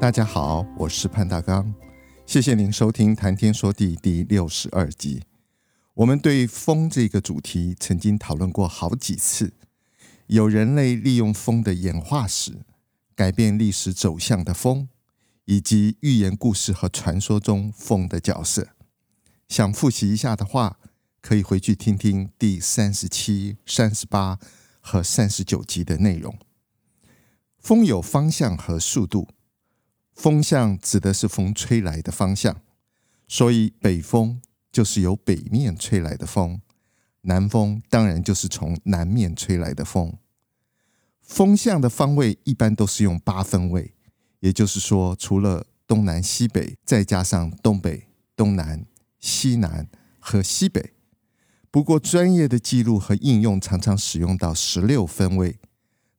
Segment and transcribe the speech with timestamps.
[0.00, 1.74] 大家好，我是潘大刚，
[2.24, 5.22] 谢谢您收听《谈天说地》第六十二集。
[5.92, 9.52] 我们对风这个主题曾经讨论过好几次，
[10.28, 12.62] 有人类利用风的演化史，
[13.14, 14.88] 改变历史走向的风，
[15.44, 18.68] 以及寓言故事和传说中风的角色。
[19.50, 20.78] 想复习一下的话，
[21.20, 24.38] 可以回去听听第三十七、三十八
[24.80, 26.38] 和三十九集的内容。
[27.58, 29.28] 风有方向和速度。
[30.20, 32.60] 风向指的是风吹来的方向，
[33.26, 36.60] 所以北风就是由北面吹来的风，
[37.22, 40.18] 南风当然就是从南面吹来的风。
[41.22, 43.94] 风向的方位一般都是用八分位，
[44.40, 48.84] 也就是说，除了东南西北，再加上东北、东南、
[49.18, 50.92] 西南和西北。
[51.70, 55.58] 不过，专业的记录和应用常常使用到十六分位，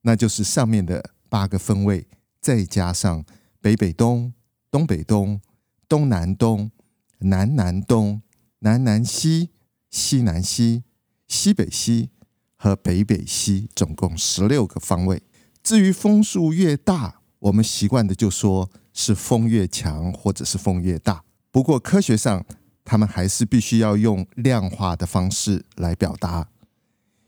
[0.02, 2.08] 那就是上面的八个分位
[2.40, 3.24] 再加上。
[3.62, 4.34] 北北东、
[4.72, 5.40] 东北东、
[5.88, 6.72] 东南东、
[7.20, 8.22] 南南东、
[8.60, 9.52] 南南西、
[9.92, 10.84] 西南西、
[11.28, 12.10] 西北西
[12.56, 15.22] 和北北西，总共十六个方位。
[15.62, 21.24] 至于风速越大，我们习惯的就说是风越强，或者是风越大。
[21.52, 22.44] 不过科学上，
[22.84, 26.50] 他们还是必须要用量化的方式来表达。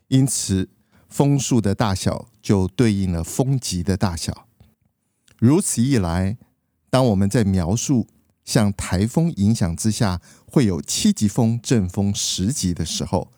[0.07, 0.69] 因此，
[1.07, 4.47] 风速的大小就对应了风级的大小。
[5.43, 6.37] 如此一来，
[6.89, 8.07] 当我们在描述
[8.45, 13.29] 像台风影响之下会有七级风、阵风十级的时候，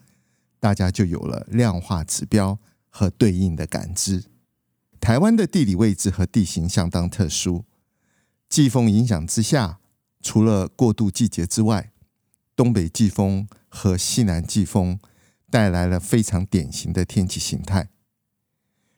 [0.59, 2.59] 大家就有了量化指标
[2.91, 4.25] 和对应的感知。
[5.01, 7.65] 台湾的地理位置和地形相当特殊，
[8.47, 9.79] 季风影响之下，
[10.21, 11.91] 除了过渡季节之外，
[12.55, 14.99] 东北季风和西南季风
[15.49, 17.89] 带来了非常典型的天气形态。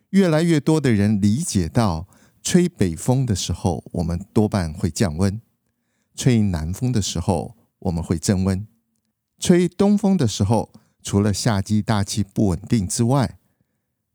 [0.09, 2.09] 越来越多的人理解到。
[2.49, 5.41] 吹北风的时候，我们多半会降温；
[6.15, 8.65] 吹南风的时候，我们会增温；
[9.37, 10.71] 吹东风的时候，
[11.03, 13.37] 除了夏季大气不稳定之外，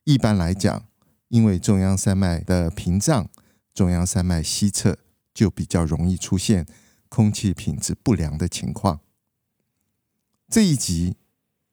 [0.04, 0.88] 一般来讲，
[1.28, 3.28] 因为中央山脉的屏障，
[3.74, 4.96] 中央山脉西侧
[5.34, 6.66] 就比较容易出现
[7.10, 9.00] 空气品质不良的情况。
[10.48, 11.16] 这一集，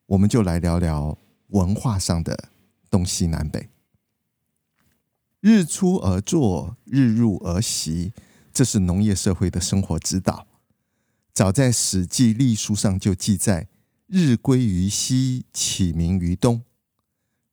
[0.07, 1.17] 我们就来聊聊
[1.51, 2.49] 文化上的
[2.89, 3.69] 东西南北。
[5.41, 8.11] 日出而作，日入而息，
[8.53, 10.45] 这是农业社会的生活指导。
[11.33, 13.69] 早在《史记·隶书》上就记载
[14.07, 16.63] ：“日归于西，起明于东。”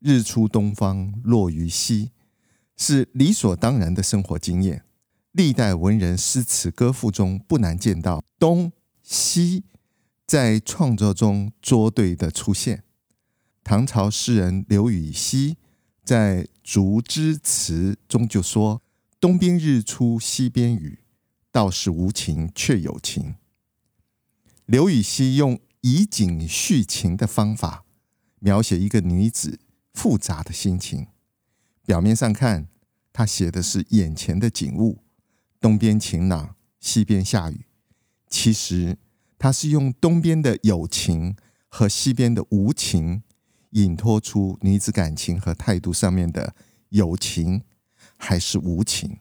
[0.02, 2.10] 日出东方，落于西，
[2.76, 4.82] 是理所当然的生活经验。
[5.30, 8.72] 历代文人诗词歌赋中不难见到东
[9.02, 9.62] 西
[10.26, 12.82] 在创作中作对的出现。
[13.62, 15.56] 唐朝诗人刘禹锡。
[16.06, 18.80] 在《竹枝词》中就说
[19.18, 21.00] ：“东边日出西边雨，
[21.50, 23.34] 道是无晴却有晴。”
[24.66, 27.84] 刘禹锡用以景叙情的方法
[28.38, 29.58] 描写一个女子
[29.92, 31.08] 复杂的心情。
[31.84, 32.68] 表面上看，
[33.12, 35.02] 他写的是眼前的景物，
[35.60, 37.66] 东边晴朗，西边下雨。
[38.28, 38.96] 其实，
[39.36, 41.34] 他是用东边的有晴
[41.66, 43.24] 和西边的无情。
[43.76, 46.54] 引托出女子感情和态度上面的
[46.88, 47.62] 有情
[48.16, 49.18] 还是无情。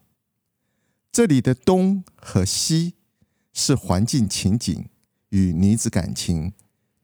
[1.11, 2.93] 这里的东和西
[3.51, 4.87] 是环境情景
[5.29, 6.53] 与女子感情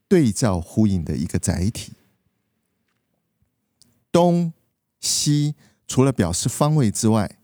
[0.08, 1.92] 对照呼应的一个载体。
[4.10, 4.54] 东
[4.98, 5.54] 西
[5.86, 7.38] 除了表示方位之外，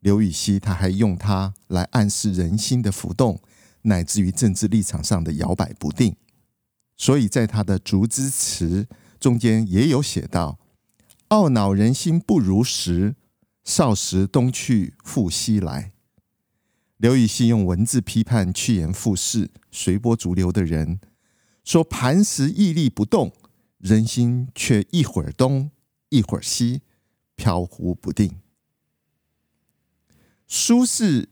[0.00, 3.40] 刘禹锡他还用它来暗示人心的浮动，
[3.82, 6.16] 乃至于政治立场上的摇摆不定。
[6.96, 8.82] 所以在他的《竹枝词》。
[9.24, 10.58] 中间也有写到
[11.30, 13.16] ：“懊恼人心不如时，
[13.64, 15.94] 少时东去复西来。”
[16.98, 21.00] 刘禹锡用文字批判趋炎附势、随波逐流的人，
[21.64, 23.32] 说：“磐石屹立不动，
[23.78, 25.70] 人心却一会儿东
[26.10, 26.82] 一会儿西，
[27.34, 28.36] 飘忽不定。”
[30.46, 31.22] 苏轼《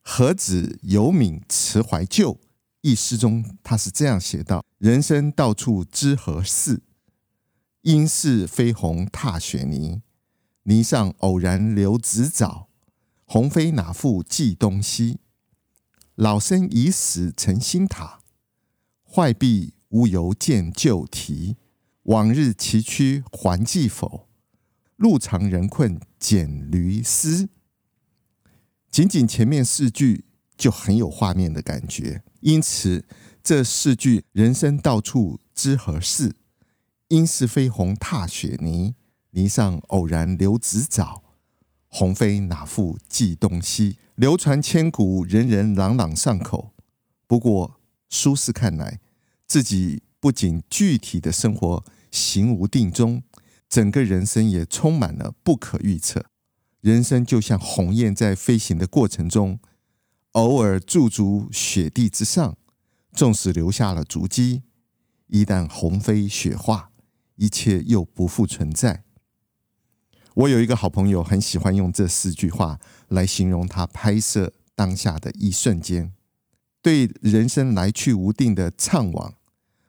[0.00, 2.32] 何止有悯辞怀旧》
[2.80, 6.80] 一诗中，他是这样写道：“人生到处知何似？”
[7.86, 10.02] 应是飞鸿踏雪泥，
[10.64, 12.66] 泥上偶然留指爪，
[13.24, 15.20] 鸿飞哪复计东西？
[16.16, 18.22] 老僧已死成新塔，
[19.08, 21.58] 坏壁无由见旧题。
[22.02, 24.28] 往日崎岖还记否？
[24.96, 27.48] 路长人困蹇驴丝。
[28.90, 30.24] 仅仅前面四句
[30.56, 33.04] 就很有画面的感觉，因此
[33.44, 36.34] 这四句“人生到处知何事？
[37.08, 38.94] 应是飞鸿踏雪泥。
[39.30, 41.22] 泥上偶然留指爪，
[41.88, 46.72] 鸿飞哪复计东西？”流传千古，人人朗朗上口。
[47.26, 49.00] 不过，苏轼看来，
[49.46, 53.22] 自己不仅具体的生活行无定中，
[53.68, 56.24] 整个人生也充满了不可预测。
[56.80, 59.60] 人生就像鸿雁在飞行的过程中，
[60.32, 62.56] 偶尔驻足雪地之上，
[63.12, 64.62] 纵使留下了足迹，
[65.26, 66.90] 一旦鸿飞雪化，
[67.36, 69.04] 一切又不复存在。
[70.34, 72.78] 我有一个好朋友，很喜欢用这四句话
[73.08, 76.12] 来形容他拍摄当下的一瞬间，
[76.82, 79.32] 对人生来去无定的怅惘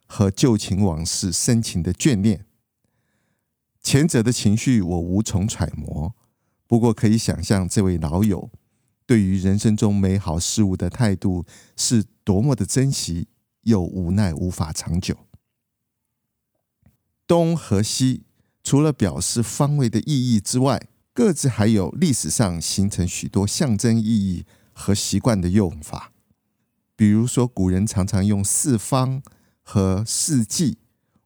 [0.05, 2.45] 和旧情往事深情的眷恋。
[3.81, 6.15] 前者的情绪我无从揣摩，
[6.65, 8.49] 不过可以想象这位老友
[9.05, 11.45] 对于人生中美好事物的态度
[11.75, 13.27] 是多么的珍惜，
[13.63, 15.26] 又无奈无法长久。
[17.27, 18.24] 东和西。
[18.63, 26.12] 除了表示方位的意义之外，各自还有历史上形成许多象征意义和习惯的用法。
[26.95, 29.21] 比如说，古人常常用四方
[29.62, 30.79] 和四季、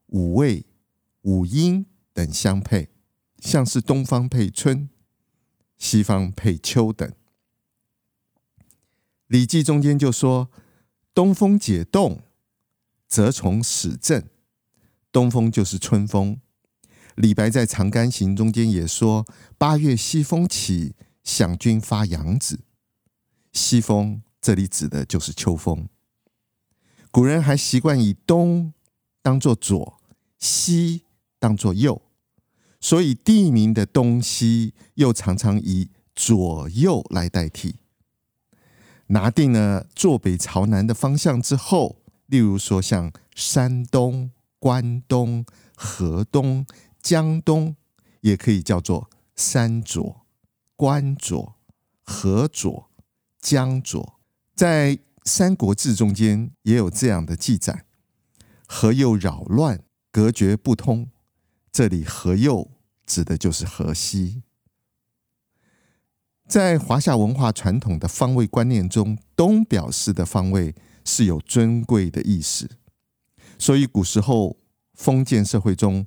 [0.08, 0.66] 五味、
[1.22, 2.90] 五音等相配，
[3.40, 4.88] 像是东方配春、
[5.80, 7.10] 西方配秋等。
[9.26, 10.52] 《礼记》中间就说
[11.16, 12.22] ：“东风解冻，
[13.08, 14.30] 则从始振。”
[15.12, 16.40] 东风就是春风。
[17.16, 19.28] 李白在《长干行》中间也说
[19.58, 22.62] ：“八月西风起，想君发杨子。”
[23.52, 25.90] 西风这里指的就是秋风。
[27.12, 28.74] 古人还习惯以东
[29.22, 30.00] 当作左，
[30.40, 31.04] 西
[31.38, 32.02] 当作右，
[32.80, 37.76] 所以地名的东西又常常以左右来代替。
[39.08, 41.98] 拿定了坐北朝南的方向之后，
[42.28, 44.32] 例如说像山东、
[44.62, 45.44] 关东、
[45.76, 46.66] 河东。
[47.02, 47.76] 江东
[48.20, 50.28] 也可以叫做山左、
[50.76, 51.56] 关左、
[52.04, 52.92] 河左、
[53.40, 54.20] 江左，
[54.54, 57.86] 在《三国志》中间也有这样的记载：
[58.68, 61.10] 河右扰乱，隔绝不通。
[61.72, 62.70] 这里“河右”
[63.08, 64.44] 指的就是河西。
[66.48, 72.70] 在华夏文化传统的方位观念中，东表示的方位是有尊贵的意思，
[73.62, 74.58] 所以古时候
[74.96, 76.06] 封建社会中。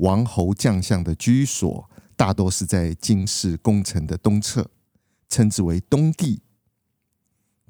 [0.00, 4.70] 王侯将相的居所大多是在京市宫城的东侧，
[5.26, 6.42] 称之为东地。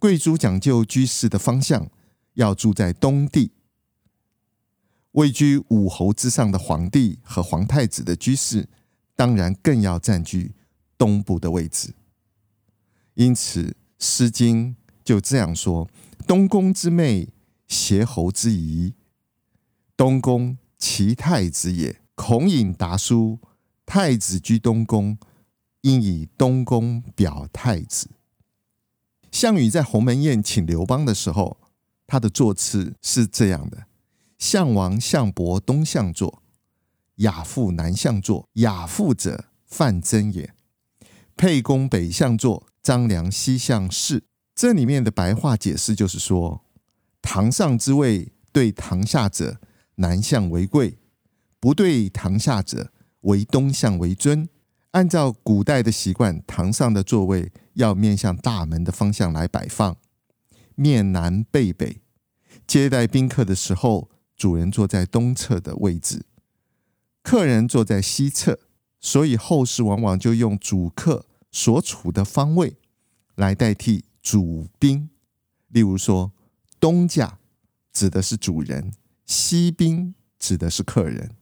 [0.01, 1.89] 贵族讲究居室的方向，
[2.35, 3.53] 要住在东地。
[5.13, 8.69] 位居五侯之上的皇帝和皇太子的居室，
[9.15, 10.57] 当然更要占据
[10.99, 11.95] 东部的位置。
[13.15, 13.63] 因此，
[14.01, 14.75] 《诗经》
[15.05, 15.89] 就这样说
[16.27, 17.29] ：“东宫之妹，
[17.69, 18.95] 协侯之仪。
[19.97, 23.39] 东宫，其太子也。”孔颖答书
[23.85, 25.19] ：“太子居东宫，
[25.83, 28.09] 应以东宫表太子。”
[29.31, 31.59] 项羽在鸿门宴请刘邦的时候，
[32.07, 33.87] 他的座次是这样的：
[34.39, 36.43] 项王、项伯东向坐，
[37.17, 38.49] 亚父南向坐。
[38.55, 40.55] 亚父者，范增也。
[41.37, 44.25] 沛公北向坐，张良西向侍。
[44.55, 46.65] 这里面的白话解释就是说，
[47.21, 49.61] 堂上之位对堂下者
[49.97, 50.99] 南向为贵。
[51.61, 52.91] 不对堂下者，
[53.23, 54.49] 为东向为尊。
[54.93, 59.97] 按照古代的习惯，堂上的座位要面向大门的方向来摆放，
[60.75, 62.01] 面南背北。
[62.67, 66.25] 接待宾客的时候，主人坐在东侧的位置，
[67.23, 68.61] 客人坐在西侧。
[68.99, 72.77] 所以后世往往就用主客所处的方位
[73.37, 75.11] 来代替主宾。
[75.69, 76.33] 例如说，
[76.81, 77.39] 东家
[77.93, 78.93] 指的是主人，
[79.27, 81.33] 西宾指的是客人。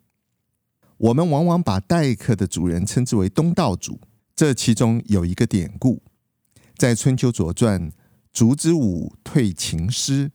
[0.97, 4.01] 我们往往把待客的主人称之为东道主，
[4.35, 6.03] 这其中有一个典故，
[6.77, 7.93] 在春秋左传，
[8.33, 10.33] 烛之武退秦师，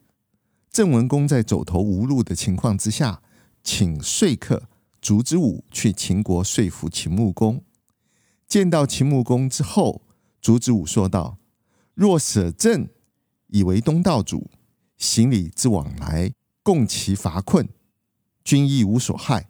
[0.69, 3.21] 郑文公在走投无路的情况之下，
[3.63, 4.69] 请说客
[5.01, 7.63] 烛之武去秦国说服秦穆公。
[8.47, 10.03] 见到秦穆公之后，
[10.41, 11.37] 烛之武说道
[11.95, 12.89] ：“若舍朕
[13.47, 14.51] 以为东道主，
[14.97, 16.33] 行礼之往来，
[16.69, 17.67] 共其乏困，
[18.43, 19.49] 君亦无所害。”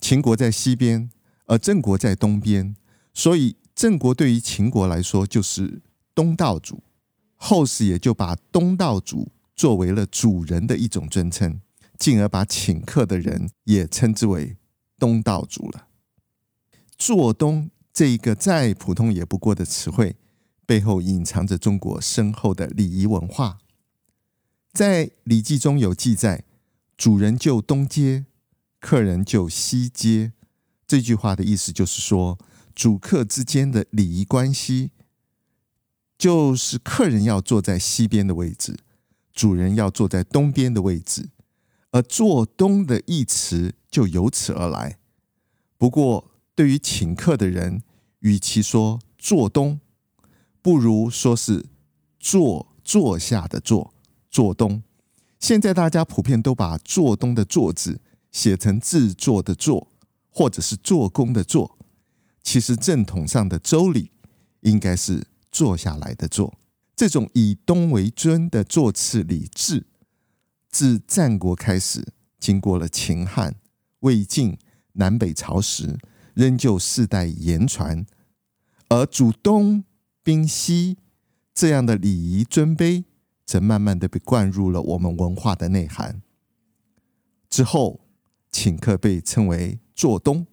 [0.00, 1.10] 秦国在西边，
[1.46, 2.76] 而郑国在东边，
[3.12, 5.82] 所以郑国对于秦国来说就是
[6.14, 6.84] 东道主，
[7.34, 11.60] 后世也就把东道主作为了主人的一种尊称，
[11.98, 14.56] 进而把请客的人也称之为
[15.00, 15.88] 东道主了。
[16.96, 20.14] 做东这一个再普通也不过的词汇，
[20.64, 23.58] 背后隐藏着中国深厚的礼仪文化。
[24.72, 26.44] 在《礼记》中有记载
[26.96, 28.26] ：“主人就东阶，
[28.78, 30.32] 客人就西阶。”
[30.86, 32.38] 这句话的意思就是说，
[32.74, 34.92] 主客之间的礼仪关系，
[36.16, 38.76] 就是客人要坐在西边的位置，
[39.32, 41.30] 主人要坐在东边的位置，
[41.90, 44.98] 而“坐东”的一词就由此而来。
[45.76, 47.82] 不过，对于请客的人，
[48.20, 49.80] 与其说“坐东”，
[50.62, 51.66] 不如说是
[52.20, 53.92] “坐”坐下的“坐”。
[54.30, 54.82] 做东，
[55.38, 59.90] 现在大家普遍都把“做东”的“做”字写成制作的“作”，
[60.30, 61.78] 或者是做工的“做”。
[62.42, 64.12] 其实正统上的周礼
[64.60, 66.54] 应该是坐下来的“坐”。
[66.94, 69.86] 这种以东为尊的座次礼制，
[70.68, 73.56] 自战国开始，经过了秦汉、
[74.00, 74.58] 魏晋、
[74.92, 75.98] 南北朝时，
[76.34, 78.04] 仍旧世代言传。
[78.88, 79.84] 而主东
[80.22, 80.98] 宾西
[81.54, 83.04] 这样的礼仪尊卑，
[83.50, 86.22] 则慢慢的被灌入了我们文化的内涵。
[87.48, 88.06] 之后，
[88.52, 90.46] 请客被称为做东，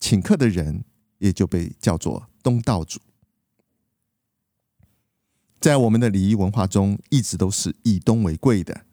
[0.00, 0.86] 请客的人
[1.18, 2.98] 也就被叫做东道主。
[5.60, 8.86] 在我们的礼仪文化中，一直都是以东为贵的，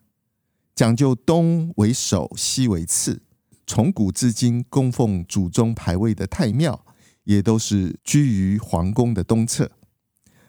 [0.75, 3.21] 讲究东为首，西为次。
[3.65, 6.85] 从古至今，供奉祖宗牌位的太庙，
[7.23, 9.71] 也都是居于皇宫的东侧，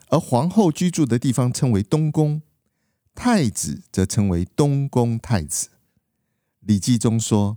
[0.09, 2.43] 而皇后居住的地方称为东宫。
[3.14, 5.68] 太子则称为东宫太子，
[6.61, 7.56] 《礼记》中说，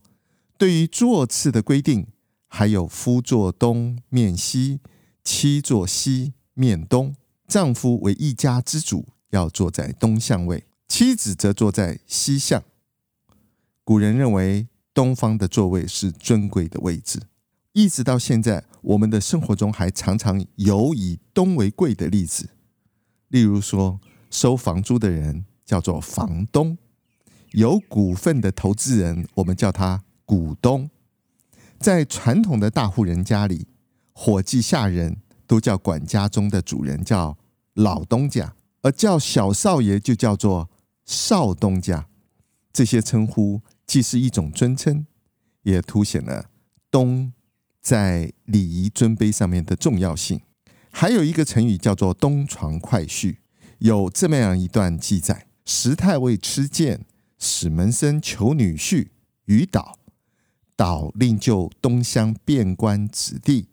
[0.57, 2.07] 对于座次的规定，
[2.47, 4.79] 还有夫坐东面西，
[5.23, 7.15] 妻坐西面东。
[7.47, 12.63] 丈夫为一家之主，要坐在东向位，妻子则坐在西向。
[13.83, 17.21] 古人认为东方的座位是尊贵的位置，
[17.73, 22.51] 一直到现在，我们的生活中还常常有以东为贵的例子，
[23.29, 23.99] 例如说。
[24.29, 26.77] 收房租的人叫做房东，
[27.51, 30.89] 有股份的投资人，我们叫他股东。
[31.79, 33.67] 在传统的大户人家里，
[34.13, 37.37] 伙计下人都叫管家中的主人叫
[37.73, 40.69] 老东家，而叫小少爷就叫做
[41.05, 42.07] 少东家。
[42.73, 45.05] 这些称呼既是一种尊称，
[45.63, 46.49] 也凸显了
[46.89, 47.31] 东
[47.81, 50.41] 在礼仪尊卑上面的重要性。
[50.91, 53.37] 还有一个成语叫做东床快婿。
[53.79, 57.05] 有这么样一段记载：时太尉吃见，
[57.37, 59.09] 使门生求女婿
[59.45, 59.99] 于岛，
[60.75, 63.69] 岛令就东乡遍官子弟。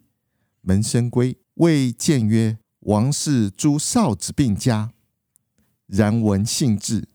[0.61, 4.93] 门生归，谓见曰：“王氏诸少子并家，
[5.87, 7.07] 然闻姓至，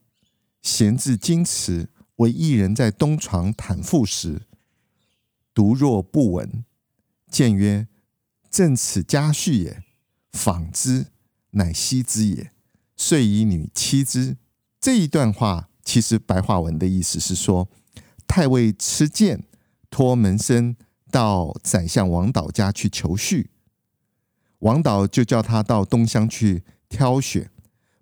[0.62, 4.42] 贤至矜持，唯一人在东床袒腹时，
[5.52, 6.64] 独若不闻。”
[7.30, 7.88] 见曰
[8.50, 9.82] ：“正此家婿也，
[10.32, 11.06] 访之，
[11.50, 12.52] 乃惜之也。”
[13.00, 14.36] 遂以女妻之。
[14.78, 17.66] 这一段话其实白话文的意思是说，
[18.26, 19.44] 太尉吃剑
[19.88, 20.76] 托门生
[21.10, 23.46] 到宰相王导家去求婿，
[24.58, 27.50] 王导就叫他到东乡去挑选。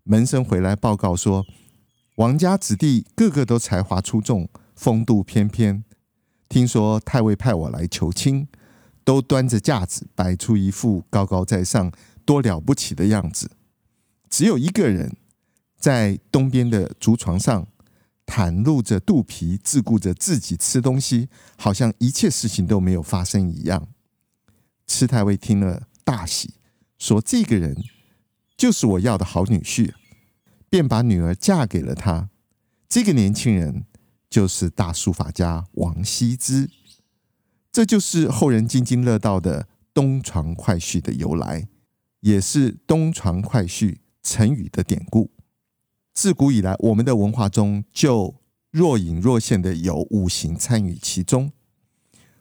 [0.02, 1.46] 门生回来报告说，
[2.16, 5.84] 王家子弟个个都才华出众，风度翩翩。
[6.48, 8.48] 听说太尉派我来求亲，
[9.04, 11.92] 都端着架子，摆出一副高高在上、
[12.24, 13.52] 多了不起的样子。
[14.30, 15.16] 只有一个人
[15.78, 17.66] 在东边的竹床上
[18.26, 23.88] 袒露着肚皮，自顾着自己吃东西，好像一切事情都没有发生一样。
[24.86, 26.54] 吃太尉听了大喜，
[26.98, 27.76] 说：“这个人
[28.56, 29.92] 就是我要的好女婿。”
[30.70, 32.28] 便把女儿嫁给了他。
[32.90, 33.86] 这个年轻人
[34.28, 36.68] 就是大书法家王羲之。
[37.72, 41.68] 这就是后人津津乐道的“东床快婿”的由来，
[42.20, 43.96] 也是“东床快婿”
[44.28, 45.30] 成语的典故，
[46.12, 48.34] 自古以来，我们的文化中就
[48.70, 51.50] 若隐若现的有五行参与其中。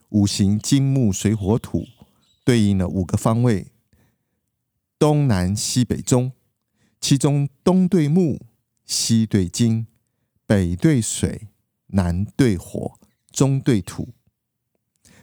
[0.10, 1.88] 五行金木水火土
[2.44, 3.67] 对应了五个方位，
[5.00, 6.34] 东南西北中，
[7.00, 8.41] 其中东对木，
[8.86, 9.88] 西对金，
[10.46, 11.48] 北对水，
[11.88, 13.00] 南对火，
[13.32, 14.10] 中对土。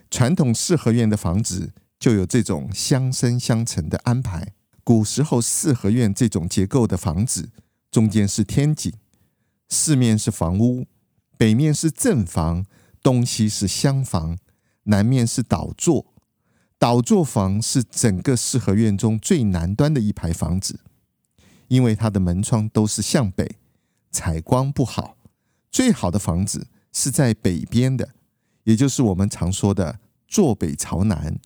[0.09, 4.53] 传统四合院的房子就有这种相生相成的安排。
[4.85, 7.49] 古时候四合院这种结构的房子，
[7.89, 8.93] 中间是天井，
[9.67, 10.85] 四面是房屋，
[11.39, 12.67] 北面是正房，
[13.01, 14.37] 东西是厢房，
[14.83, 16.13] 南面是倒座。
[16.77, 20.81] 倒座房是整个四合院中最南端的一排房子，
[21.67, 23.57] 因为它的门窗都是向北，
[24.11, 25.17] 采光不好。
[25.71, 28.09] 最好的房子是在北边的，
[28.65, 31.39] 也就是我们常说的坐北朝南。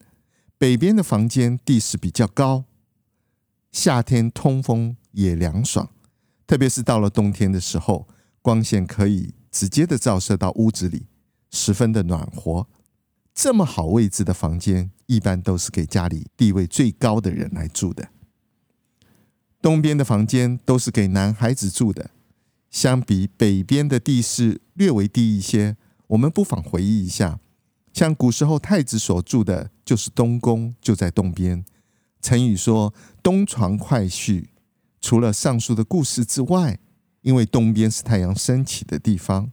[0.57, 2.65] 北边的房间地势比较高，
[3.71, 5.89] 夏天通风也凉爽，
[6.47, 8.07] 特别是到了冬天的时候，
[8.41, 11.05] 光线可以直接的照射到屋子里，
[11.51, 12.67] 十分的暖和。
[13.33, 18.09] 这么好位置的房间，一般都是给家里地位最高的人来住的。
[19.61, 22.11] 东边的房间都是给男孩子住的，
[22.69, 25.77] 相比北边的地势略微低一些。
[26.07, 27.39] 我们不妨回忆一下，
[27.93, 31.63] 像古时候太子所住的就是东宫，就在东边。
[32.21, 34.47] 成语说“东床快婿”，
[34.99, 36.79] 除了上述的故事之外，
[37.21, 39.51] 因为东边是太阳升起的地方。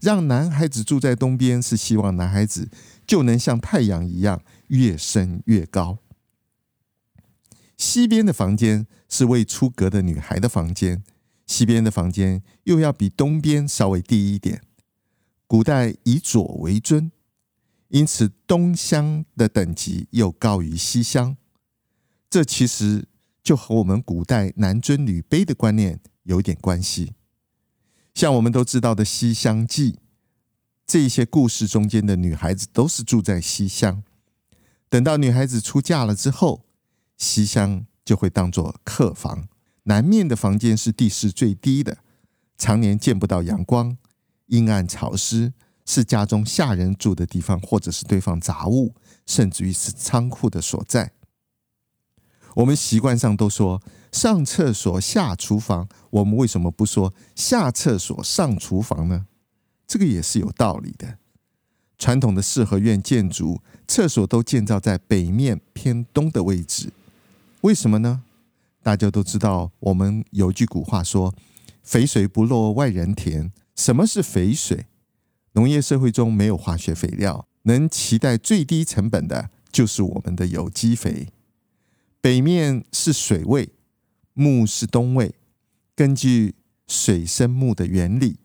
[0.00, 2.70] 让男孩子住在东边，是希望男孩子
[3.06, 5.98] 就能像太阳一样越升越高。
[7.78, 11.02] 西边的房间是未出阁的女孩的房间，
[11.46, 14.62] 西边的房间又要比东边稍微低一点。
[15.46, 17.10] 古代以左为尊，
[17.88, 21.36] 因此东厢的等级又高于西厢。
[22.36, 23.08] 这其实
[23.42, 27.14] 就和我们古代男尊女卑的观念有点关系。
[28.12, 29.92] 像我们都知道的《西厢记》，
[30.86, 34.04] 这些故事中间的女孩子都是住在西厢。
[34.90, 36.66] 等到女孩子出嫁了之后，
[37.16, 39.48] 西厢就会当做客房。
[39.84, 41.96] 南面的房间是地势最低的，
[42.58, 43.96] 常年见不到阳光，
[44.48, 45.54] 阴暗潮湿，
[45.86, 51.12] 是家中下人住的地方，或者是堆放杂物，甚至于是仓库的所在。
[52.56, 59.26] 我们习惯上都说上厕所下厨房，我们为什么不说下厕所上厨房呢？
[59.86, 61.18] 这个也是有道理的。
[61.98, 66.92] 传统的四合院建筑，厕所都建造在北面偏东的位置，
[67.60, 68.22] 为什么呢？
[68.82, 71.34] 大家都知道，我们有句古话说
[71.84, 74.86] ：“肥水不落外人田。”什么是肥水？
[75.52, 81.28] 农业社会中没有化学肥料，能期待最低成本的就是我们的有机肥。
[82.26, 83.70] 北面是水位，
[84.32, 85.36] 木是东位。
[85.94, 86.56] 根据
[86.88, 88.40] 水生木的原理，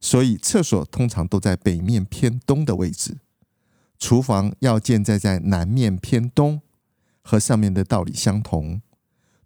[0.00, 3.18] 所以厕所通常都在北面偏东的位置。
[3.98, 6.62] 厨房要建在在南面偏东，
[7.20, 8.80] 和上面的道理相同。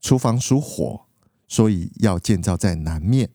[0.00, 1.06] 厨房属火，
[1.48, 3.30] 所以要建造在南面。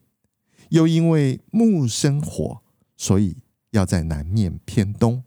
[0.70, 2.62] 又因为木生火，
[2.96, 3.36] 所以
[3.72, 5.24] 要在南面偏东。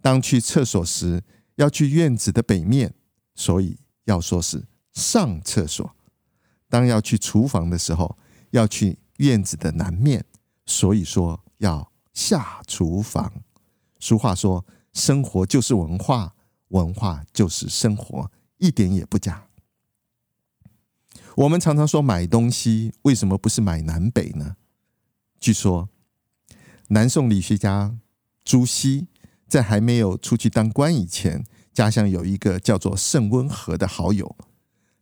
[0.00, 1.22] 当去厕所时，
[1.56, 2.94] 要去院子的北面，
[3.34, 3.76] 所以。
[4.06, 5.94] 要说是上厕所，
[6.68, 8.16] 当要去厨房的时候，
[8.50, 10.24] 要去院子的南面，
[10.64, 13.32] 所以说要下厨房。
[14.00, 16.34] 俗话说，生活就是文化，
[16.68, 19.48] 文化就是生活，一点也不假。
[21.36, 24.56] 我们常常说买东西，为什么不是买南北呢？
[25.38, 25.88] 据说，
[26.88, 27.98] 南宋理学家
[28.44, 29.08] 朱熹
[29.48, 31.44] 在还没有出去当官以前。
[31.76, 34.34] 家乡有一个叫做盛温和的好友，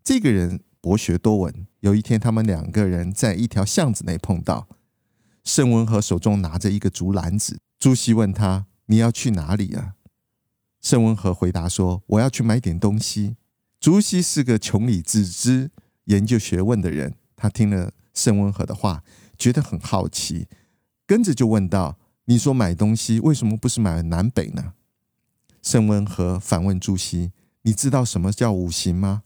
[0.03, 1.69] 这个人博学多闻。
[1.79, 4.67] 有一天，他们两个人在一条巷子内碰到，
[5.45, 7.61] 盛温和手中拿着一个竹篮子。
[7.79, 9.95] 朱熹问他：“你要去哪里啊？”
[10.83, 13.37] 盛温和回答说：“我要去买点东西。”
[13.79, 15.71] 朱熹是个穷理自知、
[16.07, 19.05] 研究学问的人，他听了盛温和的话，
[19.39, 20.49] 觉得很好奇，
[21.07, 24.73] 跟着就问道：“你说买东西，为什么不是买南北呢？”
[25.65, 29.23] 盛温和反问朱熹：“你知道什么叫五行吗？”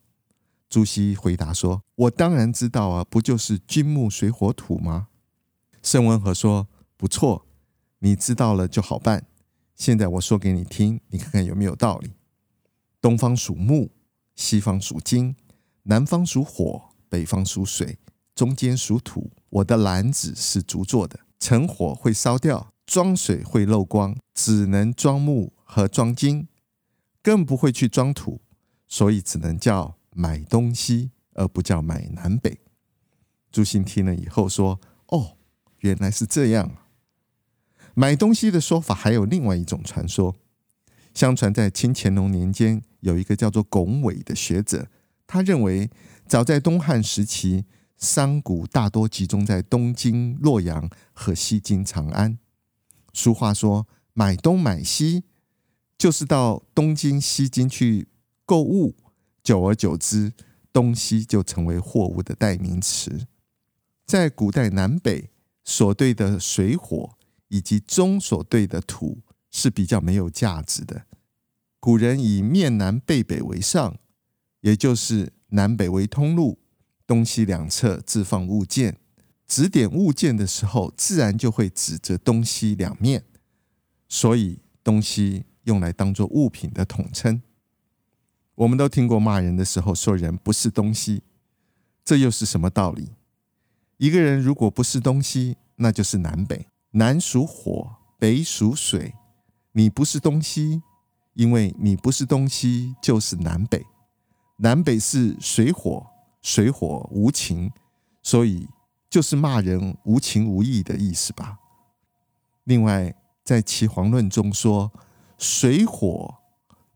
[0.71, 5.09] 朱熹回答说：“我当然知道啊，不就是金木水火土吗？”
[5.83, 7.45] 盛温和说：“不错，
[7.99, 9.27] 你知道了就好办。
[9.75, 12.13] 现在我说给你听，你看看有没有道理。
[13.01, 13.91] 东方属木，
[14.37, 15.35] 西方属金，
[15.83, 17.99] 南方属火，北方属水，
[18.37, 19.33] 中间属土。
[19.51, 26.49] 我的篮子是竹做的，成火会烧掉，装水会漏光，只能装木。”和装金，
[27.23, 28.41] 更不会去装土，
[28.89, 32.59] 所以只能叫买东西，而不叫买南北。
[33.53, 35.37] 朱熹听了以后说：“哦，
[35.81, 36.75] 原来是这样。
[37.93, 40.35] 买东西的说法还有另外一种传说。
[41.13, 44.89] 相传在清乾隆年间，有一个叫做龚伟的学者，
[45.27, 45.91] 他认为
[46.27, 47.67] 早在东汉时期，
[47.99, 52.39] 商贾大多集中在东京、洛阳和西京长安。
[53.13, 55.25] 俗话说：买东买西。”
[55.99, 58.07] 就是到东京、西京去
[58.47, 58.95] 购物，
[59.43, 60.33] 久而久之，
[60.73, 63.27] 东西就成为货物的代名词。
[64.07, 65.31] 在古代，南北
[65.65, 69.19] 所对的水火以及中所对的土
[69.51, 71.05] 是比较没有价值的，
[71.81, 73.99] 古人以面南背北为上，
[74.61, 76.61] 也就是南北为通路，
[77.07, 78.99] 东西两侧置放物件。
[79.47, 83.25] 指点物件的时候，自然就会指着东西两面，
[84.09, 87.41] 所以东西用来当做物品的统称。
[88.57, 91.23] 我们都听过骂人的时候说人不是东西，
[92.05, 93.13] 这又是什么道理？
[93.99, 96.67] 一个人如果不是东西，那就是南北。
[96.93, 99.15] 南属火，北属水。
[99.73, 100.83] 你不是东西，
[101.35, 103.85] 因为你不是东西，就是南北。
[104.57, 106.07] 南北是水火，
[106.43, 107.71] 水火无情，
[108.23, 108.69] 所以。
[109.11, 111.59] 就是骂人无情无义的意思吧。
[112.65, 114.93] 另外，在《岐黄论》中说，
[115.39, 116.35] 水火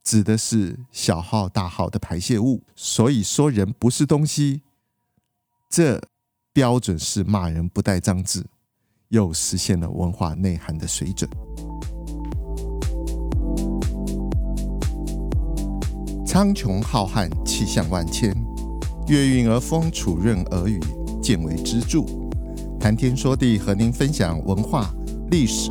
[0.02, 4.62] 指的是小号大号的排泄物，所以说人不是东西，
[5.70, 6.02] 这
[6.52, 8.44] 标准是骂人不带脏字，
[9.10, 11.30] 又实现了文化内涵的水准。
[16.26, 18.34] 苍穹浩瀚，气象万千，
[19.06, 20.80] 月运而风，楚润而雨。
[21.22, 22.04] 见微知著，
[22.80, 24.92] 谈天说地，和您分享文化、
[25.30, 25.70] 历史